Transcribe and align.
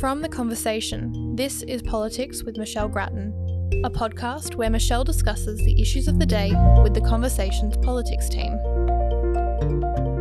From 0.00 0.22
The 0.22 0.28
Conversation, 0.28 1.34
this 1.34 1.62
is 1.62 1.82
Politics 1.82 2.44
with 2.44 2.56
Michelle 2.56 2.86
Grattan, 2.86 3.32
a 3.84 3.90
podcast 3.90 4.54
where 4.54 4.70
Michelle 4.70 5.02
discusses 5.02 5.58
the 5.58 5.82
issues 5.82 6.06
of 6.06 6.20
the 6.20 6.26
day 6.26 6.52
with 6.84 6.94
The 6.94 7.00
Conversation's 7.00 7.76
politics 7.78 8.28
team. 8.28 8.52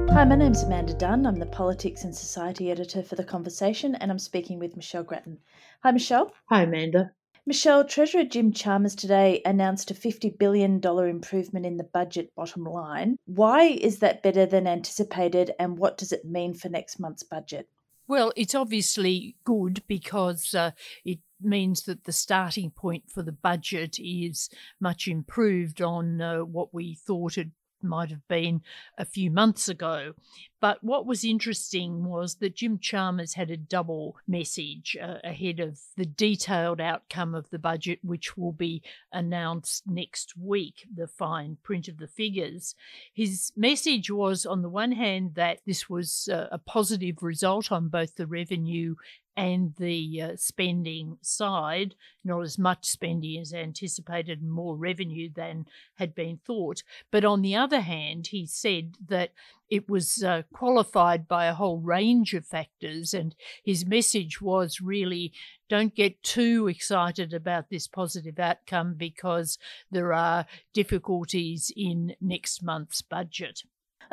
Hi, 0.10 0.26
my 0.26 0.36
name's 0.36 0.64
Amanda 0.64 0.96
Dunn. 0.96 1.28
I'm 1.28 1.36
the 1.36 1.46
Politics 1.46 2.06
and 2.06 2.16
Society 2.16 2.72
Editor 2.72 3.04
for 3.04 3.16
The 3.16 3.24
Conversation, 3.24 3.94
and 3.94 4.10
I'm 4.10 4.18
speaking 4.18 4.58
with 4.58 4.76
Michelle 4.76 5.04
Grattan. 5.04 5.38
Hi, 5.84 5.92
Michelle. 5.92 6.34
Hi, 6.50 6.64
Amanda. 6.64 7.12
Michelle, 7.46 7.86
Treasurer 7.86 8.24
Jim 8.24 8.52
Chalmers 8.52 8.96
today 8.96 9.44
announced 9.46 9.92
a 9.92 9.94
$50 9.94 10.40
billion 10.40 10.82
improvement 10.84 11.68
in 11.68 11.78
the 11.78 11.84
budget 11.94 12.34
bottom 12.36 12.64
line. 12.64 13.16
Why 13.26 13.66
is 13.66 14.00
that 14.00 14.24
better 14.24 14.48
than 14.48 14.66
anticipated, 14.66 15.52
and 15.60 15.78
what 15.78 16.00
does 16.00 16.12
it 16.12 16.26
mean 16.26 16.56
for 16.56 16.68
next 16.68 17.00
month's 17.00 17.22
budget? 17.22 17.70
Well, 18.08 18.32
it's 18.38 18.56
obviously 18.56 19.36
good 19.44 19.84
because 19.88 20.54
uh, 20.54 20.72
it 21.04 21.20
means 21.42 21.84
that 21.84 22.06
the 22.06 22.14
starting 22.14 22.72
point 22.72 23.10
for 23.10 23.22
the 23.22 23.32
budget 23.34 24.00
is 24.00 24.50
much 24.80 25.08
improved 25.08 25.82
on 25.82 26.22
uh, 26.22 26.40
what 26.40 26.74
we 26.74 26.96
thought 26.96 27.38
it 27.38 27.50
might 27.88 28.10
have 28.10 28.28
been 28.28 28.62
a 28.98 29.06
few 29.06 29.32
months 29.32 29.70
ago. 29.70 30.14
But 30.60 30.84
what 30.84 31.06
was 31.06 31.24
interesting 31.24 32.06
was 32.06 32.36
that 32.36 32.56
Jim 32.56 32.80
Chalmers 32.80 33.36
had 33.36 33.52
a 33.52 33.58
double 33.58 34.18
message 34.28 34.98
uh, 35.00 35.18
ahead 35.24 35.60
of 35.60 35.80
the 35.96 36.06
detailed 36.06 36.82
outcome 36.82 37.36
of 37.36 37.50
the 37.52 37.60
budget, 37.60 38.00
which 38.04 38.36
will 38.36 38.54
be 38.54 38.82
announced 39.12 39.84
next 39.86 40.36
week, 40.36 40.88
the 40.92 41.08
fine 41.08 41.58
print 41.62 41.88
of 41.88 41.98
the 42.00 42.08
figures. 42.08 42.74
His 43.14 43.52
message 43.56 44.10
was, 44.10 44.48
on 44.48 44.64
the 44.64 44.70
one 44.70 44.94
hand, 44.94 45.36
that 45.36 45.60
this 45.68 45.90
was 45.90 46.28
uh, 46.32 46.48
a 46.52 46.58
positive 46.58 47.22
result 47.22 47.72
on 47.72 47.90
both 47.90 48.16
the 48.16 48.28
revenue 48.28 48.96
and 49.38 49.76
the 49.78 50.22
uh, 50.22 50.36
spending 50.36 51.20
side, 51.22 51.94
not 52.26 52.42
as 52.42 52.58
much 52.58 52.86
spending 52.86 53.40
as 53.40 53.54
anticipated, 53.54 54.42
more 54.42 54.76
revenue 54.76 55.30
than 55.34 55.68
had 55.96 56.16
been 56.16 56.40
thought. 56.44 56.82
But 57.12 57.24
on 57.24 57.44
the 57.44 57.56
other 57.56 57.82
hand, 57.82 58.28
he 58.28 58.48
said 58.48 58.96
that 59.08 59.34
it 59.70 59.88
was 59.88 60.24
uh, 60.24 60.42
qualified 60.52 61.28
by 61.28 61.46
a 61.46 61.54
whole 61.54 61.80
range 61.80 62.34
of 62.34 62.48
factors, 62.48 63.14
and 63.14 63.36
his 63.64 63.86
message 63.86 64.42
was 64.42 64.82
really 64.82 65.32
don't 65.70 65.94
get 65.94 66.24
too 66.24 66.68
excited 66.68 67.32
about 67.32 67.70
this 67.70 67.88
positive 67.88 68.40
outcome 68.40 68.96
because 68.96 69.60
there 69.92 70.14
are 70.14 70.48
difficulties 70.74 71.72
in 71.76 72.16
next 72.20 72.64
month's 72.64 73.04
budget. 73.04 73.62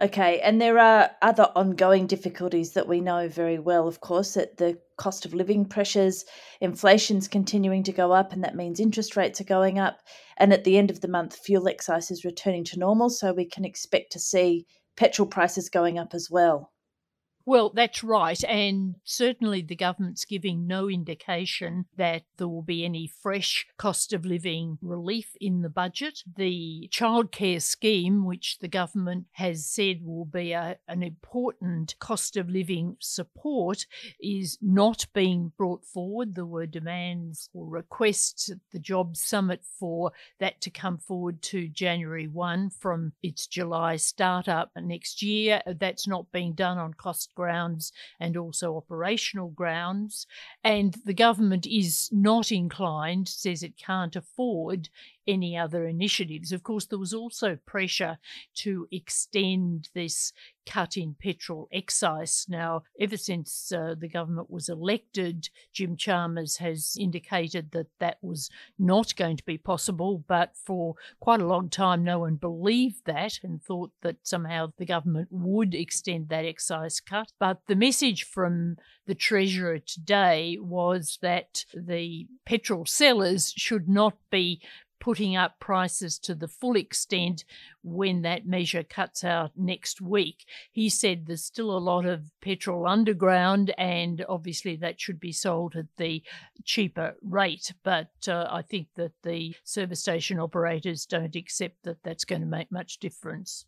Okay, 0.03 0.41
and 0.41 0.61
there 0.61 0.79
are 0.79 1.13
other 1.23 1.53
ongoing 1.55 2.09
difficulties 2.09 2.73
that 2.73 2.89
we 2.89 3.01
know 3.01 3.29
very 3.29 3.61
well, 3.61 3.87
of 3.87 4.01
course, 4.01 4.35
that 4.35 4.57
the 4.57 4.79
cost 4.97 5.25
of 5.25 5.35
living 5.35 5.65
pressures, 5.65 6.25
inflation's 6.61 7.29
continuing 7.29 7.85
to 7.85 7.93
go 7.93 8.11
up, 8.11 8.33
and 8.33 8.43
that 8.43 8.57
means 8.57 8.81
interest 8.81 9.17
rates 9.17 9.41
are 9.41 9.45
going 9.45 9.79
up. 9.79 10.01
And 10.37 10.53
at 10.53 10.65
the 10.65 10.79
end 10.79 10.91
of 10.91 11.01
the 11.01 11.09
month, 11.09 11.37
fuel 11.37 11.69
excise 11.69 12.11
is 12.11 12.25
returning 12.25 12.65
to 12.65 12.79
normal, 12.79 13.09
so 13.09 13.33
we 13.33 13.47
can 13.47 13.65
expect 13.65 14.11
to 14.13 14.19
see 14.19 14.67
petrol 14.97 15.29
prices 15.29 15.69
going 15.69 15.99
up 15.99 16.13
as 16.13 16.29
well. 16.29 16.74
Well, 17.47 17.71
that's 17.75 18.03
right. 18.03 18.43
And 18.45 18.95
certainly 19.05 19.61
the 19.61 19.77
government's 19.77 20.25
giving 20.25 20.67
no 20.67 20.89
indication 20.89 21.85
that 21.97 22.23
there 22.39 22.49
will 22.49 22.63
be 22.63 22.85
any 22.85 23.07
fresh 23.07 23.67
cost 23.77 24.15
of 24.15 24.25
living 24.25 24.79
relief 24.81 25.37
in 25.43 25.61
the 25.61 25.69
budget. 25.69 26.23
The 26.37 26.89
childcare 26.91 27.61
scheme, 27.61 28.25
which 28.25 28.61
the 28.61 28.69
government 28.69 29.27
has 29.33 29.67
said 29.67 30.03
will 30.03 30.25
be 30.25 30.53
a, 30.53 30.79
an 30.89 31.03
important 31.03 31.97
cost 31.99 32.39
of 32.39 32.49
living 32.49 32.97
support, 33.01 33.85
is 34.19 34.57
not 34.63 35.07
being 35.13 35.53
brought 35.59 35.85
forward. 35.85 36.35
There 36.35 36.47
were 36.47 36.67
demands 36.67 37.51
or 37.53 37.67
requests 37.67 38.49
at 38.49 38.59
the 38.73 38.79
Jobs 38.79 39.21
Summit 39.21 39.61
for 39.79 40.13
that 40.39 40.63
to 40.63 40.71
come 40.71 40.97
forward 40.97 41.43
to 41.43 41.69
January 41.69 42.27
1 42.27 42.71
from 42.71 43.13
its 43.23 43.47
July 43.47 43.97
startup 43.97 44.71
next 44.81 45.21
year. 45.21 45.61
That's 45.67 46.09
not 46.09 46.33
being 46.33 46.55
done 46.55 46.79
on 46.79 46.95
cost 46.95 47.34
grounds 47.35 47.93
and 48.21 48.37
also 48.37 48.77
operational 48.77 49.49
grounds. 49.49 50.27
And 50.63 50.95
the 51.05 51.15
government 51.15 51.67
is 51.67 52.09
not 52.13 52.53
inclined, 52.53 53.29
says 53.29 53.63
it 53.63 53.77
can't 53.77 54.17
afford 54.17 54.89
any 55.27 55.57
other 55.57 55.87
initiatives. 55.87 56.53
Of 56.53 56.63
course, 56.63 56.87
there 56.87 56.99
was 56.99 57.15
also 57.15 57.57
pressure 57.67 58.19
to 58.57 58.87
extend 58.91 59.89
this 59.95 60.33
cut 60.67 60.97
in 60.97 61.15
petrol 61.19 61.69
excise. 61.73 62.47
Now, 62.49 62.83
ever 62.99 63.17
since 63.17 63.73
uh, 63.73 63.95
the 63.99 64.09
government 64.09 64.51
was 64.51 64.69
elected, 64.69 65.49
Jim 65.73 65.97
Chalmers 65.97 66.57
has 66.59 66.97
indicated 66.99 67.73
that 67.73 67.89
that 68.01 68.19
was 68.23 68.51
not 68.79 69.15
going 69.17 69.37
to 69.37 69.45
be 69.45 69.59
possible, 69.59 70.25
but 70.27 70.53
for 70.57 70.95
quite 71.21 71.41
a 71.41 71.47
long 71.47 71.69
time, 71.69 72.03
no 72.03 72.21
one 72.21 72.37
believed 72.37 73.05
that 73.05 73.41
and 73.43 73.63
thought 73.63 73.93
that 74.03 74.17
somehow 74.23 74.73
the 74.79 74.87
government 74.87 75.29
would 75.31 75.75
extend 75.75 76.29
that 76.29 76.45
excise 76.45 77.01
cut. 77.01 77.33
But 77.39 77.61
the 77.67 77.77
message 77.77 78.25
from 78.25 78.77
the 79.07 79.15
Treasurer 79.15 79.79
today 79.79 80.57
was 80.61 81.19
that 81.21 81.65
the 81.75 82.27
petrol 82.47 82.87
sellers 82.87 83.53
should 83.57 83.89
not 83.89 84.15
be 84.31 84.63
putting 85.01 85.37
up 85.37 85.61
prices 85.61 86.19
to 86.19 86.35
the 86.35 86.49
full 86.49 86.77
extent 86.77 87.45
when 87.83 88.23
that 88.23 88.47
measure 88.47 88.83
cuts 88.83 89.23
out 89.25 89.53
next 89.57 90.01
week. 90.01 90.45
He 90.73 90.89
said 90.89 91.27
there's 91.27 91.45
still 91.45 91.77
a 91.77 91.79
lot 91.79 92.07
of 92.07 92.31
petrol 92.41 92.87
underground, 92.87 93.75
and 93.77 94.25
obviously 94.29 94.77
that 94.77 95.01
should 95.01 95.21
be 95.21 95.33
sold 95.33 95.77
at 95.77 95.87
the 95.97 96.23
cheaper 96.65 97.17
rate. 97.23 97.73
But 97.83 98.11
uh, 98.29 98.49
I 98.51 98.63
think 98.63 98.89
that 98.97 99.13
the 99.23 99.55
service 99.65 100.01
station 100.01 100.39
operators 100.39 101.07
don't 101.07 101.37
accept 101.37 101.85
that 101.85 102.03
that's 102.03 102.25
going 102.25 102.41
to 102.41 102.47
make 102.47 102.73
much 102.73 102.99
difference. 102.99 103.67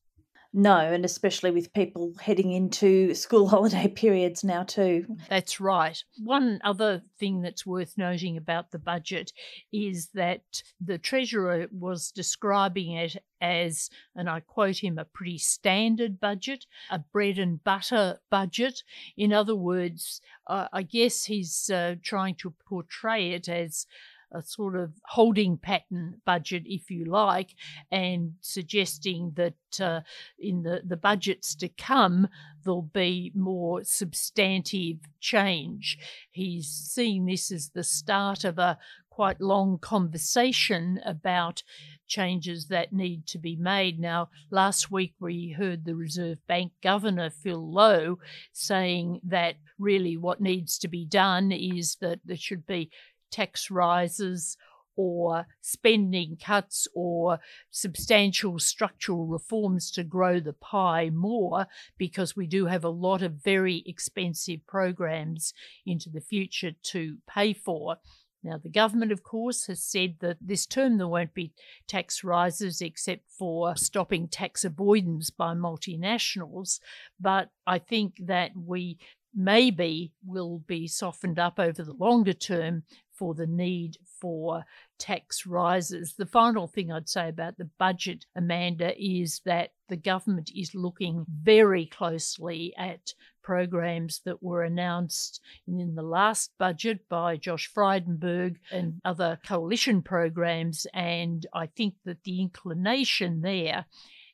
No, 0.52 0.78
and 0.78 1.04
especially 1.04 1.50
with 1.50 1.72
people 1.72 2.12
heading 2.20 2.52
into 2.52 3.14
school 3.14 3.48
holiday 3.56 3.88
periods 3.88 4.42
now, 4.44 4.62
too. 4.62 5.06
That's 5.28 5.60
right. 5.60 6.02
One 6.22 6.60
other 6.64 7.02
thing 7.18 7.42
that's 7.42 7.66
worth 7.66 7.94
noting 7.96 8.36
about 8.36 8.70
the 8.70 8.78
budget 8.78 9.32
is 9.72 10.08
that 10.14 10.42
the 10.80 10.98
Treasurer 10.98 11.66
was 11.70 12.10
describing 12.10 12.92
it 12.92 13.16
as, 13.40 13.90
and 14.14 14.30
I 14.30 14.40
quote 14.40 14.82
him, 14.82 14.98
a 14.98 15.04
pretty 15.04 15.38
standard 15.38 16.18
budget, 16.20 16.64
a 16.90 16.98
bread 16.98 17.38
and 17.38 17.62
butter 17.62 18.18
budget. 18.30 18.82
In 19.16 19.32
other 19.32 19.54
words, 19.54 20.20
uh, 20.46 20.68
I 20.72 20.82
guess 20.82 21.24
he's 21.24 21.70
uh, 21.70 21.96
trying 22.02 22.36
to 22.36 22.54
portray 22.66 23.30
it 23.30 23.48
as 23.48 23.86
a 24.32 24.42
sort 24.42 24.76
of 24.76 24.92
holding 25.04 25.56
pattern 25.56 26.20
budget, 26.24 26.64
if 26.66 26.90
you 26.90 27.04
like, 27.04 27.54
and 27.90 28.34
suggesting 28.40 29.32
that 29.36 29.80
uh, 29.80 30.00
in 30.38 30.62
the, 30.62 30.82
the 30.84 30.96
budgets 30.96 31.54
to 31.56 31.68
come, 31.68 32.28
there'll 32.64 32.82
be 32.82 33.32
more 33.34 33.84
substantive 33.84 34.98
change. 35.20 35.98
He's 36.30 36.68
seeing 36.68 37.26
this 37.26 37.50
as 37.52 37.70
the 37.70 37.84
start 37.84 38.44
of 38.44 38.58
a 38.58 38.78
quite 39.16 39.40
long 39.40 39.78
conversation 39.78 41.00
about 41.02 41.62
changes 42.06 42.66
that 42.66 42.92
need 42.92 43.26
to 43.26 43.38
be 43.38 43.56
made. 43.56 43.98
Now, 43.98 44.28
last 44.50 44.90
week 44.90 45.14
we 45.18 45.54
heard 45.56 45.86
the 45.86 45.94
Reserve 45.94 46.36
Bank 46.46 46.72
Governor, 46.82 47.30
Phil 47.30 47.72
Lowe, 47.72 48.18
saying 48.52 49.20
that 49.24 49.54
really 49.78 50.18
what 50.18 50.42
needs 50.42 50.78
to 50.80 50.88
be 50.88 51.06
done 51.06 51.50
is 51.50 51.96
that 52.02 52.20
there 52.26 52.36
should 52.36 52.66
be 52.66 52.90
tax 53.30 53.70
rises 53.70 54.56
or 54.96 55.46
spending 55.60 56.36
cuts 56.42 56.88
or 56.94 57.38
substantial 57.70 58.58
structural 58.58 59.26
reforms 59.26 59.90
to 59.90 60.02
grow 60.02 60.40
the 60.40 60.54
pie 60.54 61.10
more 61.10 61.66
because 61.98 62.34
we 62.34 62.46
do 62.46 62.66
have 62.66 62.84
a 62.84 62.88
lot 62.88 63.22
of 63.22 63.32
very 63.44 63.82
expensive 63.86 64.66
programs 64.66 65.52
into 65.84 66.08
the 66.08 66.20
future 66.20 66.72
to 66.82 67.18
pay 67.28 67.52
for. 67.52 67.96
Now, 68.42 68.58
the 68.62 68.70
government, 68.70 69.10
of 69.10 69.24
course, 69.24 69.66
has 69.66 69.82
said 69.82 70.16
that 70.20 70.36
this 70.40 70.66
term 70.66 70.98
there 70.98 71.08
won't 71.08 71.34
be 71.34 71.52
tax 71.88 72.22
rises 72.22 72.80
except 72.80 73.22
for 73.36 73.74
stopping 73.76 74.28
tax 74.28 74.64
avoidance 74.64 75.30
by 75.30 75.54
multinationals. 75.54 76.78
But 77.18 77.50
I 77.66 77.80
think 77.80 78.14
that 78.24 78.52
we 78.54 78.98
maybe 79.36 80.12
will 80.24 80.58
be 80.66 80.88
softened 80.88 81.38
up 81.38 81.58
over 81.58 81.84
the 81.84 81.92
longer 81.92 82.32
term 82.32 82.82
for 83.12 83.34
the 83.34 83.46
need 83.46 83.98
for 84.20 84.64
tax 84.98 85.46
rises. 85.46 86.14
The 86.14 86.26
final 86.26 86.66
thing 86.66 86.90
I'd 86.90 87.08
say 87.08 87.28
about 87.28 87.58
the 87.58 87.68
budget, 87.78 88.26
Amanda, 88.34 88.94
is 88.98 89.40
that 89.44 89.72
the 89.88 89.96
government 89.96 90.50
is 90.54 90.74
looking 90.74 91.24
very 91.28 91.86
closely 91.86 92.74
at 92.76 93.14
programs 93.42 94.20
that 94.24 94.42
were 94.42 94.62
announced 94.62 95.40
in 95.68 95.94
the 95.94 96.02
last 96.02 96.50
budget 96.58 97.08
by 97.08 97.36
Josh 97.36 97.70
Frydenberg 97.72 98.56
and 98.72 99.00
other 99.04 99.38
coalition 99.46 100.02
programs. 100.02 100.86
And 100.92 101.46
I 101.52 101.66
think 101.66 101.94
that 102.04 102.24
the 102.24 102.40
inclination 102.40 103.42
there 103.42 103.86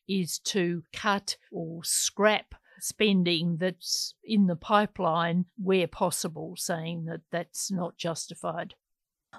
is 0.09 0.39
to 0.39 0.83
cut 0.93 1.37
or 1.51 1.85
scrap 1.85 2.55
spending 2.83 3.59
that's 3.59 4.15
in 4.25 4.49
the 4.49 4.57
pipeline 4.57 5.45
where 5.57 5.87
possible, 5.87 6.55
saying 6.57 7.05
that 7.05 7.21
that's 7.31 7.71
not 7.71 7.97
justified. 7.97 8.75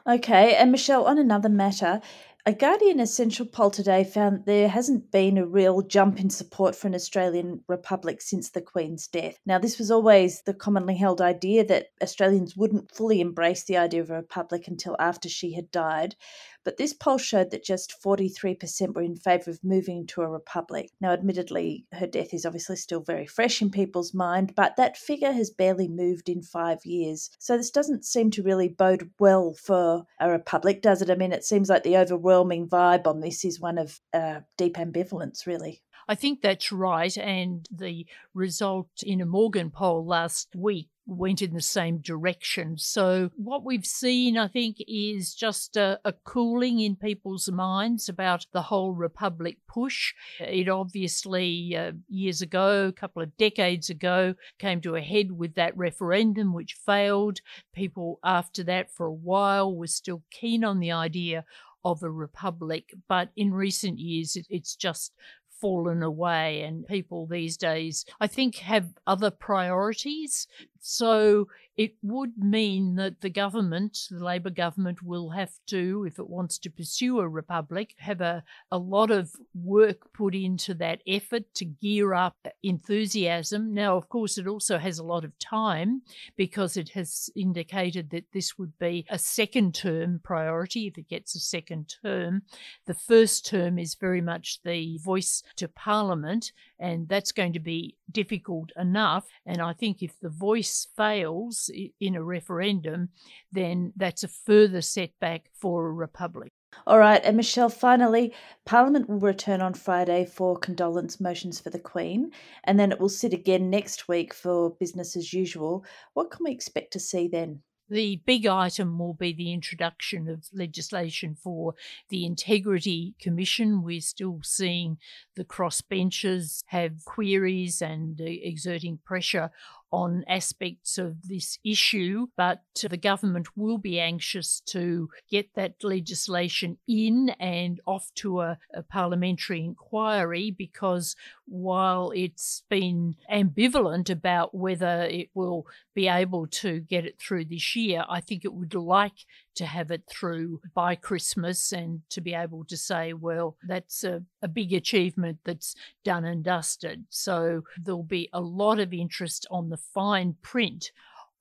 Okay, 0.08 0.56
and 0.56 0.72
Michelle, 0.72 1.06
on 1.06 1.18
another 1.18 1.50
matter, 1.50 2.02
a 2.46 2.52
Guardian 2.52 3.00
Essential 3.00 3.46
poll 3.46 3.72
today 3.72 4.04
found 4.04 4.46
there 4.46 4.68
hasn't 4.68 5.12
been 5.12 5.38
a 5.38 5.46
real 5.46 5.82
jump 5.82 6.20
in 6.20 6.30
support 6.30 6.76
for 6.76 6.88
an 6.88 6.96
Australian 6.96 7.64
republic 7.70 8.22
since 8.22 8.50
the 8.50 8.60
Queen's 8.60 9.08
death. 9.08 9.38
Now, 9.46 9.60
this 9.60 9.80
was 9.80 9.90
always 9.90 10.42
the 10.42 10.54
commonly 10.54 10.98
held 10.98 11.22
idea 11.22 11.64
that 11.66 11.92
Australians 12.02 12.58
wouldn't 12.58 12.94
fully 12.94 13.22
embrace 13.22 13.64
the 13.64 13.78
idea 13.78 14.02
of 14.02 14.10
a 14.10 14.16
republic 14.16 14.68
until 14.68 14.98
after 15.00 15.30
she 15.30 15.54
had 15.54 15.72
died, 15.72 16.18
but 16.66 16.76
this 16.76 16.94
poll 16.94 17.18
showed 17.18 17.52
that 17.52 17.64
just 17.64 17.96
43% 18.04 18.94
were 18.94 19.02
in 19.02 19.16
favour 19.16 19.52
of 19.52 19.64
moving 19.64 20.06
to 20.08 20.22
a 20.22 20.28
republic. 20.28 20.92
Now, 21.00 21.12
admittedly, 21.12 21.86
her 21.94 22.08
death 22.08 22.34
is 22.34 22.46
obviously 22.46 22.76
still 22.76 23.02
very 23.02 23.26
fresh 23.26 23.62
in 23.62 23.70
people's 23.70 24.14
mind, 24.14 24.54
but 24.54 24.76
that 24.76 24.98
figure 24.98 25.32
has 25.32 25.50
barely 25.50 25.88
moved 25.88 26.28
in 26.28 26.42
five 26.42 26.86
years. 26.86 27.30
So 27.40 27.56
this 27.56 27.72
doesn't 27.72 28.06
seem 28.06 28.32
to 28.32 28.44
really 28.44 28.68
bode 28.68 29.12
well 29.18 29.54
for 29.54 30.06
a 30.20 30.30
republic, 30.30 30.82
does 30.82 31.02
it? 31.02 31.10
I 31.10 31.16
mean, 31.16 31.32
it 31.32 31.46
seems 31.46 31.70
like 31.70 31.84
the 31.84 31.98
overwhelming 31.98 32.33
vibe 32.42 33.08
on 33.08 33.20
this 33.20 33.46
is 33.46 33.60
one 33.60 33.78
of 33.78 34.00
uh, 34.14 34.42
deep 34.58 34.76
ambivalence, 34.76 35.46
really. 35.46 35.82
I 36.08 36.16
think 36.16 36.42
that's 36.42 36.72
right. 36.72 37.18
And 37.18 37.68
the 37.72 38.06
result 38.34 38.90
in 39.04 39.22
a 39.22 39.26
Morgan 39.26 39.72
poll 39.72 40.06
last 40.06 40.50
week 40.56 40.90
went 41.06 41.42
in 41.42 41.54
the 41.54 41.62
same 41.62 41.98
direction. 41.98 42.78
So, 42.78 43.30
what 43.36 43.66
we've 43.66 43.86
seen, 43.86 44.38
I 44.38 44.48
think, 44.48 44.78
is 44.88 45.34
just 45.34 45.76
a, 45.76 46.00
a, 46.06 46.14
cooling 46.14 46.80
in 46.80 46.96
people's 46.96 47.52
minds 47.52 48.08
about 48.08 48.46
the 48.54 48.62
whole 48.64 48.94
Republic 48.94 49.58
push. 49.68 50.14
It 50.40 50.70
obviously, 50.70 51.76
uh, 51.76 51.92
years 52.08 52.42
ago, 52.42 52.88
a 52.88 52.94
couple 52.94 53.22
of 53.22 53.36
decades 53.38 53.90
ago, 53.90 54.36
came 54.60 54.82
to 54.82 54.96
a 54.96 55.02
head 55.02 55.32
with 55.32 55.56
that 55.56 55.76
referendum, 55.78 56.54
which 56.54 56.78
failed. 56.86 57.40
People 57.74 58.20
after 58.24 58.64
that, 58.64 58.90
for 58.90 59.06
a 59.06 59.14
while, 59.14 59.76
were 59.76 59.88
still 59.88 60.24
keen 60.32 60.64
on 60.64 60.80
the 60.80 60.92
idea 60.92 61.44
of 61.86 62.04
a 62.04 62.10
republic, 62.10 62.94
but 63.08 63.30
in 63.36 63.54
recent 63.54 64.00
years, 64.00 64.36
it, 64.36 64.46
it's 64.50 64.76
just 64.76 65.14
fallen 65.62 66.04
away, 66.04 66.62
and 66.62 66.86
people 66.88 67.26
these 67.26 67.56
days, 67.56 68.06
I 68.20 68.28
think, 68.28 68.58
have 68.58 68.90
other 69.08 69.32
priorities. 69.32 70.48
So 70.86 71.48
it 71.78 71.94
would 72.04 72.38
mean 72.38 72.96
that 72.96 73.22
the 73.22 73.30
government, 73.30 73.98
the 74.12 74.24
Labor 74.24 74.50
government, 74.50 75.02
will 75.02 75.30
have 75.30 75.54
to, 75.68 76.04
if 76.06 76.20
it 76.20 76.30
wants 76.30 76.60
to 76.60 76.70
pursue 76.70 77.20
a 77.20 77.28
republic, 77.28 77.96
have 78.00 78.20
a, 78.20 78.44
a 78.70 78.78
lot 78.78 79.10
of 79.10 79.32
work 79.56 80.12
put 80.14 80.36
into 80.36 80.74
that 80.76 81.02
effort 81.08 81.46
to 81.56 81.66
gear 81.66 82.14
up 82.14 82.36
enthusiasm. 82.62 83.74
Now, 83.74 83.96
of 83.96 84.10
course, 84.10 84.38
it 84.38 84.46
also 84.46 84.78
has 84.78 85.00
a 85.00 85.06
lot 85.06 85.24
of 85.24 85.40
time 85.40 86.02
because 86.36 86.76
it 86.76 86.90
has 86.90 87.30
indicated 87.34 88.10
that 88.10 88.34
this 88.34 88.60
would 88.60 88.78
be 88.78 89.06
a 89.10 89.18
second 89.18 89.74
term 89.74 90.20
priority 90.22 90.88
if 90.88 90.98
it 90.98 91.08
gets 91.08 91.34
a 91.34 91.40
second 91.40 91.96
term. 92.04 92.42
The 92.88 92.94
first 92.94 93.48
term 93.48 93.80
is 93.80 93.96
very 93.96 94.22
much 94.22 94.60
the 94.64 94.98
voice 94.98 95.42
to 95.56 95.70
Parliament, 95.70 96.52
and 96.84 97.08
that's 97.08 97.32
going 97.32 97.54
to 97.54 97.62
be 97.62 97.96
difficult 98.12 98.70
enough. 98.78 99.26
And 99.46 99.62
I 99.62 99.72
think 99.72 100.04
if 100.04 100.20
the 100.20 100.30
voice 100.30 100.86
fails, 100.98 101.72
in 102.02 102.16
a 102.16 102.24
referendum, 102.24 103.10
then 103.54 103.94
that's 103.96 104.26
a 104.26 104.28
further 104.28 104.82
setback 104.82 105.46
for 105.54 105.88
a 105.88 105.94
republic. 105.94 106.52
All 106.86 107.00
right, 107.00 107.24
and 107.24 107.38
Michelle, 107.38 107.70
finally, 107.70 108.34
Parliament 108.66 109.08
will 109.08 109.20
return 109.20 109.62
on 109.62 109.74
Friday 109.74 110.26
for 110.26 110.58
condolence 110.58 111.22
motions 111.22 111.62
for 111.62 111.70
the 111.70 111.80
Queen, 111.80 112.32
and 112.66 112.78
then 112.78 112.92
it 112.92 113.00
will 113.00 113.10
sit 113.10 113.32
again 113.32 113.70
next 113.70 114.10
week 114.10 114.34
for 114.34 114.72
business 114.72 115.16
as 115.16 115.32
usual. 115.32 115.86
What 116.16 116.32
can 116.32 116.44
we 116.44 116.52
expect 116.52 116.92
to 116.94 117.00
see 117.00 117.30
then? 117.30 117.62
The 117.90 118.22
big 118.26 118.46
item 118.46 118.98
will 118.98 119.14
be 119.14 119.34
the 119.34 119.54
introduction 119.54 120.30
of 120.30 120.46
legislation 120.54 121.36
for 121.36 121.76
the 122.10 122.26
Integrity 122.26 123.14
Commission. 123.20 123.84
We're 123.84 124.02
still 124.02 124.40
seeing 124.44 124.98
the 125.36 125.44
crossbenchers 125.44 126.64
have 126.68 127.04
queries 127.06 127.82
and 127.82 128.20
uh, 128.20 128.26
exerting 128.26 129.00
pressure 129.04 129.52
on 129.94 130.26
aspects 130.28 130.98
of 130.98 131.28
this 131.28 131.60
issue, 131.64 132.26
but 132.36 132.64
the 132.82 132.98
government 132.98 133.56
will 133.56 133.78
be 133.78 134.00
anxious 134.00 134.60
to 134.66 135.08
get 135.30 135.54
that 135.54 135.76
legislation 135.84 136.80
in 136.88 137.30
and 137.40 137.80
off 137.86 138.12
to 138.16 138.42
a, 138.42 138.58
a, 138.74 138.82
parliamentary 138.82 139.64
inquiry 139.64 140.50
because 140.50 141.16
while 141.46 142.12
it's 142.16 142.64
been 142.70 143.16
ambivalent 143.32 144.10
about 144.10 144.56
whether 144.56 145.04
it 145.04 145.30
will 145.36 145.68
be 145.94 146.08
able 146.08 146.48
to 146.48 146.80
get 146.80 147.06
it 147.06 147.20
through 147.20 147.46
this 147.46 147.76
year, 147.76 148.04
I 148.10 148.20
think 148.20 148.44
it 148.44 148.54
would 148.54 148.74
like 148.74 149.28
to 149.56 149.66
have 149.66 149.92
it 149.92 150.04
through 150.08 150.62
by 150.74 150.96
Christmas 150.96 151.72
and 151.72 152.02
to 152.10 152.22
be 152.22 152.34
able 152.34 152.66
to 152.66 152.78
say, 152.78 153.14
well, 153.14 153.58
that's 153.68 154.04
a, 154.04 154.24
a 154.42 154.48
big 154.48 154.74
achievement 154.74 155.40
that's 155.44 155.76
done 156.04 156.26
and 156.26 156.44
dusted. 156.44 157.06
So 157.10 157.64
there'll 157.82 158.04
be 158.04 158.30
a 158.34 158.42
lot 158.42 158.80
of 158.80 158.94
interest 158.94 159.46
on 159.52 159.70
the 159.70 159.78
fine 159.78 160.36
print 160.42 160.92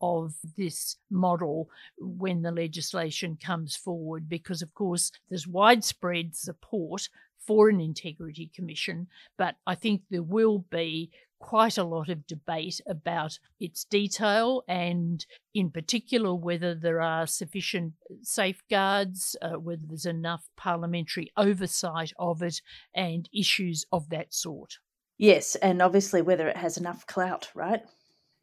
of 0.00 0.34
this 0.56 0.96
model 1.10 1.70
when 1.98 2.42
the 2.42 2.50
legislation 2.50 3.38
comes 3.42 3.76
forward, 3.76 4.28
because 4.28 4.60
of 4.60 4.74
course 4.74 5.12
there's 5.28 5.46
widespread 5.46 6.34
support 6.34 7.08
for 7.46 7.68
an 7.68 7.80
integrity 7.80 8.50
commission, 8.54 9.06
but 9.36 9.56
I 9.66 9.74
think 9.74 10.02
there 10.10 10.22
will 10.22 10.60
be 10.70 11.10
quite 11.42 11.76
a 11.76 11.84
lot 11.84 12.08
of 12.08 12.26
debate 12.26 12.80
about 12.86 13.38
its 13.60 13.84
detail 13.84 14.62
and, 14.68 15.26
in 15.54 15.70
particular, 15.70 16.34
whether 16.34 16.74
there 16.74 17.00
are 17.00 17.26
sufficient 17.26 17.92
safeguards, 18.22 19.36
uh, 19.42 19.58
whether 19.58 19.82
there's 19.84 20.06
enough 20.06 20.48
parliamentary 20.56 21.30
oversight 21.36 22.12
of 22.18 22.42
it, 22.42 22.62
and 22.94 23.28
issues 23.34 23.84
of 23.92 24.08
that 24.08 24.32
sort. 24.32 24.78
Yes, 25.18 25.56
and 25.56 25.82
obviously 25.82 26.22
whether 26.22 26.48
it 26.48 26.56
has 26.56 26.78
enough 26.78 27.06
clout, 27.06 27.50
right? 27.54 27.82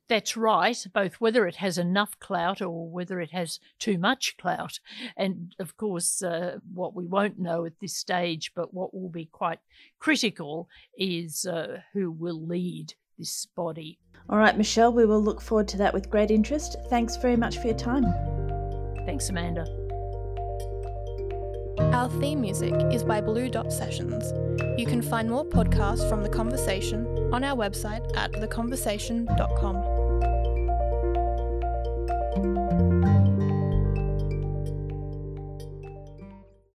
That's 0.10 0.36
right, 0.36 0.86
both 0.92 1.16
whether 1.16 1.46
it 1.46 1.58
has 1.58 1.78
enough 1.78 2.20
clout 2.20 2.64
or 2.64 2.90
whether 2.90 3.22
it 3.22 3.32
has 3.32 3.60
too 3.78 4.00
much 4.00 4.36
clout. 4.38 4.80
And 5.16 5.56
of 5.60 5.78
course, 5.78 6.24
uh, 6.24 6.58
what 6.74 6.96
we 6.96 7.06
won't 7.06 7.38
know 7.38 7.66
at 7.66 7.80
this 7.80 7.96
stage, 7.96 8.52
but 8.56 8.74
what 8.74 8.92
will 8.92 9.10
be 9.10 9.26
quite 9.26 9.60
critical, 10.00 10.68
is 10.98 11.46
uh, 11.46 11.82
who 11.94 12.12
will 12.12 12.44
lead 12.44 12.96
this 13.20 13.46
body. 13.56 14.00
All 14.30 14.40
right, 14.40 14.58
Michelle, 14.58 14.92
we 14.92 15.06
will 15.06 15.24
look 15.24 15.42
forward 15.42 15.68
to 15.70 15.78
that 15.78 15.94
with 15.94 16.10
great 16.10 16.32
interest. 16.32 16.76
Thanks 16.90 17.16
very 17.16 17.36
much 17.36 17.60
for 17.60 17.68
your 17.68 17.78
time. 17.78 18.06
Thanks, 19.06 19.30
Amanda. 19.30 19.66
Our 21.94 22.10
theme 22.20 22.42
music 22.42 22.74
is 22.92 23.04
by 23.04 23.22
Blue 23.22 23.50
Dot 23.50 23.72
Sessions. 23.72 24.34
You 24.80 24.86
can 24.86 25.02
find 25.02 25.30
more 25.30 25.46
podcasts 25.46 26.08
from 26.10 26.24
The 26.24 26.30
Conversation 26.30 27.06
on 27.34 27.44
our 27.44 27.56
website 27.56 28.16
at 28.18 28.32
theconversation.com. 28.32 29.89